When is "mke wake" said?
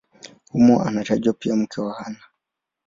1.55-2.03